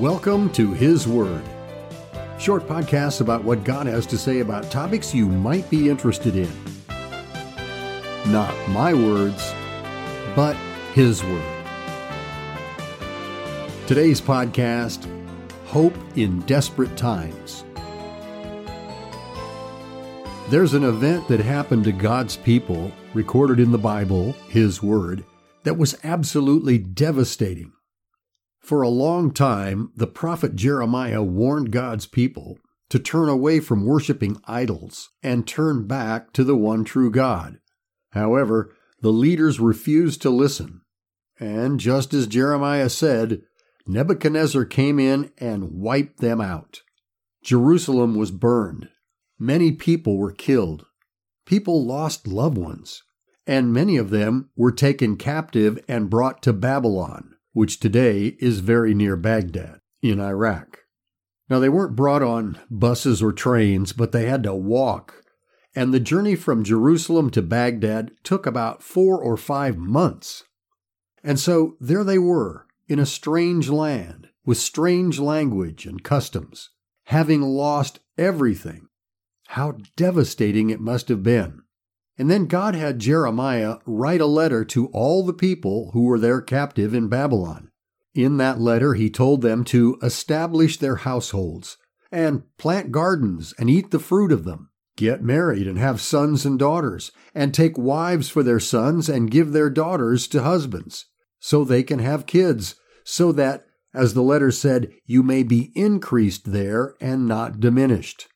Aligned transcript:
Welcome 0.00 0.48
to 0.52 0.72
His 0.72 1.06
Word. 1.06 1.42
Short 2.38 2.66
podcasts 2.66 3.20
about 3.20 3.44
what 3.44 3.64
God 3.64 3.86
has 3.86 4.06
to 4.06 4.16
say 4.16 4.40
about 4.40 4.70
topics 4.70 5.14
you 5.14 5.26
might 5.26 5.68
be 5.68 5.90
interested 5.90 6.36
in. 6.36 6.50
Not 8.28 8.54
my 8.70 8.94
words, 8.94 9.52
but 10.34 10.56
His 10.94 11.22
Word. 11.22 11.66
Today's 13.86 14.22
podcast 14.22 15.06
Hope 15.66 15.92
in 16.16 16.40
Desperate 16.46 16.96
Times. 16.96 17.62
There's 20.48 20.72
an 20.72 20.84
event 20.84 21.28
that 21.28 21.40
happened 21.40 21.84
to 21.84 21.92
God's 21.92 22.38
people, 22.38 22.90
recorded 23.12 23.60
in 23.60 23.70
the 23.70 23.76
Bible, 23.76 24.32
His 24.48 24.82
Word, 24.82 25.26
that 25.64 25.76
was 25.76 25.94
absolutely 26.02 26.78
devastating. 26.78 27.74
For 28.60 28.82
a 28.82 28.88
long 28.88 29.32
time, 29.32 29.90
the 29.96 30.06
prophet 30.06 30.54
Jeremiah 30.54 31.22
warned 31.22 31.72
God's 31.72 32.06
people 32.06 32.58
to 32.90 32.98
turn 32.98 33.28
away 33.28 33.60
from 33.60 33.86
worshiping 33.86 34.40
idols 34.44 35.10
and 35.22 35.46
turn 35.46 35.86
back 35.86 36.32
to 36.34 36.44
the 36.44 36.56
one 36.56 36.84
true 36.84 37.10
God. 37.10 37.58
However, 38.10 38.74
the 39.00 39.12
leaders 39.12 39.60
refused 39.60 40.20
to 40.22 40.30
listen. 40.30 40.82
And 41.38 41.80
just 41.80 42.12
as 42.12 42.26
Jeremiah 42.26 42.90
said, 42.90 43.42
Nebuchadnezzar 43.86 44.66
came 44.66 44.98
in 44.98 45.32
and 45.38 45.72
wiped 45.72 46.18
them 46.20 46.40
out. 46.40 46.82
Jerusalem 47.42 48.14
was 48.14 48.30
burned. 48.30 48.90
Many 49.38 49.72
people 49.72 50.18
were 50.18 50.32
killed. 50.32 50.84
People 51.46 51.84
lost 51.84 52.26
loved 52.26 52.58
ones. 52.58 53.02
And 53.46 53.72
many 53.72 53.96
of 53.96 54.10
them 54.10 54.50
were 54.54 54.70
taken 54.70 55.16
captive 55.16 55.82
and 55.88 56.10
brought 56.10 56.42
to 56.42 56.52
Babylon, 56.52 57.34
which 57.52 57.80
today 57.80 58.36
is 58.38 58.60
very 58.60 58.94
near 58.94 59.16
Baghdad 59.16 59.80
in 60.02 60.20
Iraq. 60.20 60.78
Now, 61.48 61.58
they 61.58 61.68
weren't 61.68 61.96
brought 61.96 62.22
on 62.22 62.58
buses 62.70 63.22
or 63.22 63.32
trains, 63.32 63.92
but 63.92 64.12
they 64.12 64.26
had 64.26 64.44
to 64.44 64.54
walk. 64.54 65.24
And 65.74 65.92
the 65.92 66.00
journey 66.00 66.36
from 66.36 66.64
Jerusalem 66.64 67.30
to 67.30 67.42
Baghdad 67.42 68.12
took 68.22 68.46
about 68.46 68.82
four 68.82 69.20
or 69.20 69.36
five 69.36 69.76
months. 69.76 70.44
And 71.24 71.38
so 71.38 71.76
there 71.80 72.04
they 72.04 72.18
were, 72.18 72.66
in 72.88 72.98
a 72.98 73.06
strange 73.06 73.68
land, 73.68 74.28
with 74.44 74.58
strange 74.58 75.18
language 75.18 75.86
and 75.86 76.02
customs, 76.02 76.70
having 77.04 77.42
lost 77.42 78.00
everything. 78.16 78.86
How 79.48 79.78
devastating 79.96 80.70
it 80.70 80.80
must 80.80 81.08
have 81.08 81.24
been. 81.24 81.62
And 82.20 82.30
then 82.30 82.44
God 82.44 82.74
had 82.74 82.98
Jeremiah 82.98 83.78
write 83.86 84.20
a 84.20 84.26
letter 84.26 84.62
to 84.66 84.88
all 84.88 85.24
the 85.24 85.32
people 85.32 85.92
who 85.94 86.02
were 86.02 86.18
there 86.18 86.42
captive 86.42 86.92
in 86.92 87.08
Babylon. 87.08 87.70
In 88.14 88.36
that 88.36 88.60
letter, 88.60 88.92
he 88.92 89.08
told 89.08 89.40
them 89.40 89.64
to 89.64 89.98
establish 90.02 90.76
their 90.76 90.96
households 90.96 91.78
and 92.12 92.42
plant 92.58 92.92
gardens 92.92 93.54
and 93.58 93.70
eat 93.70 93.90
the 93.90 93.98
fruit 93.98 94.32
of 94.32 94.44
them, 94.44 94.68
get 94.96 95.24
married 95.24 95.66
and 95.66 95.78
have 95.78 95.98
sons 95.98 96.44
and 96.44 96.58
daughters, 96.58 97.10
and 97.34 97.54
take 97.54 97.78
wives 97.78 98.28
for 98.28 98.42
their 98.42 98.60
sons 98.60 99.08
and 99.08 99.30
give 99.30 99.52
their 99.52 99.70
daughters 99.70 100.28
to 100.28 100.42
husbands, 100.42 101.06
so 101.38 101.64
they 101.64 101.82
can 101.82 102.00
have 102.00 102.26
kids, 102.26 102.74
so 103.02 103.32
that, 103.32 103.64
as 103.94 104.12
the 104.12 104.22
letter 104.22 104.50
said, 104.50 104.92
you 105.06 105.22
may 105.22 105.42
be 105.42 105.72
increased 105.74 106.52
there 106.52 106.96
and 107.00 107.26
not 107.26 107.60
diminished. 107.60 108.28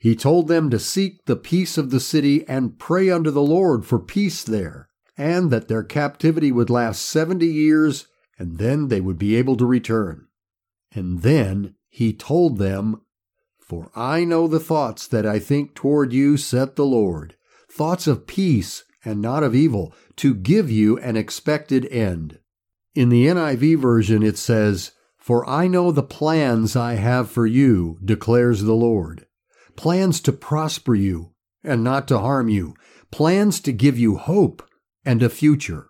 He 0.00 0.14
told 0.14 0.46
them 0.46 0.70
to 0.70 0.78
seek 0.78 1.24
the 1.24 1.34
peace 1.34 1.76
of 1.76 1.90
the 1.90 1.98
city 1.98 2.46
and 2.46 2.78
pray 2.78 3.10
unto 3.10 3.32
the 3.32 3.42
Lord 3.42 3.84
for 3.84 3.98
peace 3.98 4.44
there, 4.44 4.88
and 5.16 5.50
that 5.50 5.66
their 5.66 5.82
captivity 5.82 6.52
would 6.52 6.70
last 6.70 7.02
seventy 7.04 7.48
years, 7.48 8.06
and 8.38 8.58
then 8.58 8.88
they 8.88 9.00
would 9.00 9.18
be 9.18 9.34
able 9.34 9.56
to 9.56 9.66
return. 9.66 10.28
And 10.92 11.22
then 11.22 11.74
he 11.88 12.12
told 12.12 12.58
them, 12.58 13.00
For 13.58 13.90
I 13.96 14.22
know 14.24 14.46
the 14.46 14.60
thoughts 14.60 15.08
that 15.08 15.26
I 15.26 15.40
think 15.40 15.74
toward 15.74 16.12
you, 16.12 16.36
saith 16.36 16.76
the 16.76 16.86
Lord, 16.86 17.34
thoughts 17.68 18.06
of 18.06 18.28
peace 18.28 18.84
and 19.04 19.20
not 19.20 19.42
of 19.42 19.54
evil, 19.54 19.92
to 20.16 20.32
give 20.32 20.70
you 20.70 20.96
an 20.98 21.16
expected 21.16 21.86
end. 21.86 22.38
In 22.94 23.08
the 23.08 23.26
NIV 23.26 23.78
version, 23.78 24.22
it 24.22 24.38
says, 24.38 24.92
For 25.16 25.48
I 25.48 25.66
know 25.66 25.90
the 25.90 26.04
plans 26.04 26.76
I 26.76 26.94
have 26.94 27.30
for 27.30 27.46
you, 27.46 27.98
declares 28.04 28.62
the 28.62 28.74
Lord 28.74 29.26
plans 29.78 30.20
to 30.20 30.32
prosper 30.32 30.92
you 30.92 31.30
and 31.62 31.84
not 31.84 32.08
to 32.08 32.18
harm 32.18 32.48
you, 32.48 32.74
plans 33.12 33.60
to 33.60 33.70
give 33.70 33.96
you 33.96 34.16
hope 34.16 34.68
and 35.04 35.22
a 35.22 35.28
future. 35.28 35.86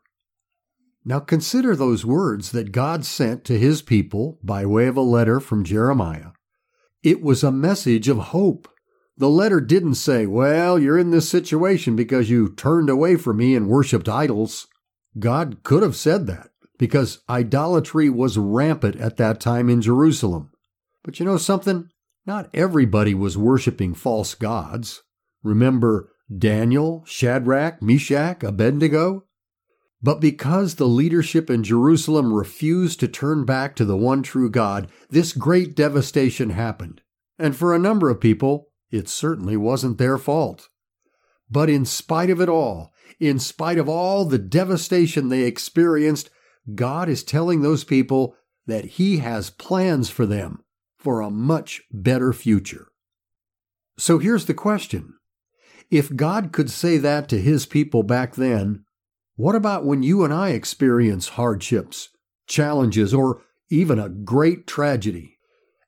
Now 1.06 1.21
consider 1.21 1.75
those 1.75 2.04
words 2.04 2.53
that 2.53 2.71
God 2.71 3.06
sent 3.06 3.47
to 3.47 3.59
his 3.59 3.81
people 3.81 4.38
by 4.44 4.66
way 4.66 4.88
of 4.88 4.98
a 4.98 5.00
letter 5.00 5.41
from 5.41 5.65
Jeremiah. 5.65 6.32
It 7.03 7.22
was 7.22 7.43
a 7.43 7.50
message 7.50 8.09
of 8.09 8.19
hope. 8.19 8.69
The 9.16 9.31
letter 9.31 9.59
didn't 9.59 9.94
say, 9.94 10.27
Well, 10.27 10.78
you're 10.78 10.98
in 10.98 11.10
this 11.10 11.27
situation 11.27 11.97
because 11.97 12.28
you 12.28 12.54
turned 12.54 12.91
away 12.91 13.16
from 13.16 13.38
me 13.38 13.54
and 13.54 13.69
worshiped 13.69 14.06
idols. 14.06 14.66
God 15.19 15.62
could 15.62 15.82
have 15.82 15.97
said 15.97 16.27
that 16.27 16.50
because 16.78 17.22
idolatry 17.27 18.10
was 18.10 18.37
rampant 18.37 18.97
at 18.97 19.16
that 19.16 19.41
time 19.41 19.71
in 19.71 19.81
Jerusalem. 19.81 20.50
But 21.03 21.19
you 21.19 21.25
know 21.25 21.38
something? 21.38 21.88
Not 22.28 22.50
everybody 22.53 23.15
was 23.15 23.39
worshiping 23.39 23.94
false 23.94 24.34
gods. 24.34 25.03
Remember 25.43 26.12
Daniel, 26.31 27.03
Shadrach, 27.06 27.81
Meshach, 27.81 28.43
Abednego? 28.43 29.25
But 30.03 30.21
because 30.21 30.75
the 30.75 30.87
leadership 30.87 31.49
in 31.49 31.65
Jerusalem 31.65 32.34
refused 32.34 33.00
to 33.00 33.09
turn 33.09 33.47
back 33.47 33.75
to 33.77 33.87
the 33.87 33.97
one 33.97 34.22
true 34.22 34.50
God, 34.50 34.91
this 35.09 35.33
great 35.33 35.75
devastation 35.75 36.50
happened. 36.50 37.00
And 37.39 37.56
for 37.56 37.75
a 37.75 37.78
number 37.78 38.11
of 38.11 38.21
people, 38.21 38.69
it 38.91 39.09
certainly 39.09 39.56
wasn't 39.56 39.97
their 39.97 40.19
fault. 40.19 40.69
But 41.50 41.71
in 41.71 41.87
spite 41.87 42.28
of 42.28 42.43
it 42.43 42.50
all, 42.50 42.93
in 43.19 43.39
spite 43.39 43.78
of 43.78 43.89
all 43.89 44.27
the 44.27 44.37
devastation 44.37 45.31
they 45.31 45.45
experienced, 45.45 46.28
God 46.75 47.09
is 47.09 47.25
telling 47.25 47.62
those 47.62 47.84
people 47.84 48.37
that 48.66 48.84
He 48.84 49.16
has 49.21 49.49
plans 49.49 50.10
for 50.10 50.27
them 50.27 50.62
for 50.98 51.20
a 51.20 51.31
much 51.31 51.82
better 51.92 52.32
future. 52.32 52.88
So 53.98 54.19
here's 54.19 54.47
the 54.47 54.54
question 54.54 55.14
If 55.91 56.14
God 56.14 56.53
could 56.53 56.70
say 56.70 56.98
that 56.98 57.28
to 57.28 57.41
his 57.41 57.66
people 57.66 58.03
back 58.03 58.34
then, 58.34 58.84
what 59.36 59.54
about 59.54 59.84
when 59.84 60.03
you 60.03 60.25
and 60.25 60.34
I 60.34 60.50
experience 60.50 61.31
hardships, 61.31 62.09
challenges, 62.47 63.14
or 63.14 63.42
even 63.70 63.98
a 63.98 64.09
great 64.09 64.66
tragedy? 64.66 65.38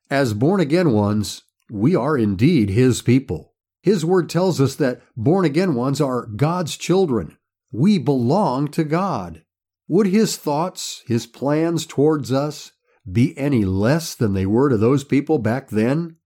As 0.09 0.33
born 0.33 0.59
again 0.61 0.91
ones, 0.91 1.43
we 1.69 1.95
are 1.95 2.17
indeed 2.17 2.69
his 2.69 3.01
people. 3.01 3.53
His 3.81 4.05
word 4.05 4.29
tells 4.29 4.61
us 4.61 4.75
that 4.75 5.01
born 5.15 5.45
again 5.45 5.73
ones 5.73 5.99
are 5.99 6.27
God's 6.27 6.77
children. 6.77 7.37
We 7.71 7.97
belong 7.97 8.67
to 8.69 8.83
God. 8.83 9.43
Would 9.87 10.07
his 10.07 10.37
thoughts, 10.37 11.03
his 11.07 11.25
plans 11.25 11.85
towards 11.85 12.31
us, 12.31 12.71
be 13.09 13.37
any 13.37 13.65
less 13.65 14.15
than 14.15 14.33
they 14.33 14.45
were 14.45 14.69
to 14.69 14.77
those 14.77 15.03
people 15.03 15.37
back 15.37 15.69
then? 15.69 16.17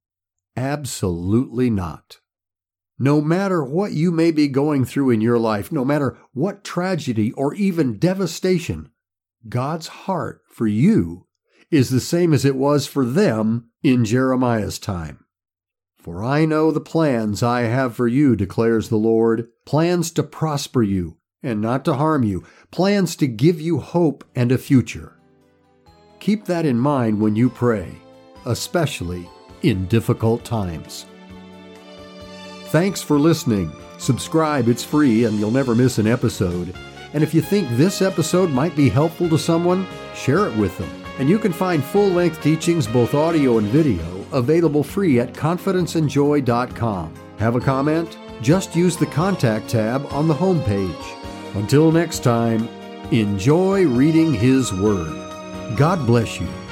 Absolutely 0.58 1.70
not. 1.70 2.20
No 2.98 3.20
matter 3.20 3.64
what 3.64 3.92
you 3.92 4.12
may 4.12 4.32
be 4.32 4.48
going 4.48 4.86
through 4.86 5.10
in 5.10 5.20
your 5.20 5.38
life, 5.38 5.72
no 5.72 5.84
matter 5.84 6.18
what 6.34 6.64
tragedy 6.64 7.32
or 7.34 7.54
even 7.54 7.98
devastation, 7.98 8.90
God's 9.50 9.88
heart 9.88 10.42
for 10.50 10.66
you 10.66 11.28
is 11.70 11.90
the 11.90 12.00
same 12.00 12.34
as 12.34 12.46
it 12.46 12.56
was 12.56 12.88
for 12.88 13.06
them 13.06 13.70
in 13.84 14.06
Jeremiah's 14.06 14.80
time. 14.80 15.26
For 15.98 16.24
I 16.24 16.46
know 16.46 16.72
the 16.72 16.80
plans 16.80 17.44
I 17.44 17.62
have 17.62 17.96
for 17.96 18.08
you, 18.08 18.36
declares 18.36 18.90
the 18.90 18.96
Lord 18.96 19.50
plans 19.66 20.12
to 20.12 20.24
prosper 20.24 20.84
you 20.84 21.18
and 21.42 21.62
not 21.62 21.84
to 21.86 21.96
harm 21.96 22.24
you, 22.24 22.44
plans 22.72 23.16
to 23.18 23.28
give 23.28 23.60
you 23.60 23.80
hope 23.80 24.24
and 24.36 24.52
a 24.52 24.58
future. 24.58 25.15
Keep 26.26 26.46
that 26.46 26.66
in 26.66 26.76
mind 26.76 27.22
when 27.22 27.36
you 27.36 27.52
pray, 27.52 27.88
especially 28.48 29.30
in 29.62 29.86
difficult 29.86 30.44
times. 30.44 31.06
Thanks 32.70 33.00
for 33.00 33.20
listening. 33.20 33.72
Subscribe, 34.00 34.68
it's 34.68 34.84
free 34.84 35.26
and 35.26 35.40
you'll 35.40 35.52
never 35.52 35.76
miss 35.76 36.00
an 36.00 36.08
episode. 36.08 36.76
And 37.14 37.22
if 37.22 37.36
you 37.36 37.42
think 37.42 37.70
this 37.70 38.02
episode 38.02 38.50
might 38.50 38.76
be 38.76 38.90
helpful 38.90 39.30
to 39.30 39.38
someone, 39.38 39.86
share 40.16 40.48
it 40.48 40.58
with 40.58 40.76
them. 40.80 40.90
And 41.20 41.30
you 41.30 41.38
can 41.38 41.54
find 41.54 41.84
full 41.84 42.10
length 42.10 42.42
teachings, 42.42 42.88
both 42.88 43.14
audio 43.14 43.60
and 43.60 43.68
video, 43.68 44.26
available 44.32 44.84
free 44.84 45.20
at 45.20 45.32
confidenceandjoy.com. 45.32 47.14
Have 47.38 47.56
a 47.56 47.62
comment? 47.62 48.18
Just 48.42 48.76
use 48.76 48.98
the 48.98 49.06
contact 49.06 49.70
tab 49.70 50.08
on 50.08 50.28
the 50.28 50.34
homepage. 50.34 51.56
Until 51.56 51.92
next 51.92 52.24
time, 52.24 52.68
enjoy 53.12 53.86
reading 53.86 54.34
His 54.34 54.74
Word. 54.74 55.35
God 55.74 56.06
bless 56.06 56.40
you. 56.40 56.65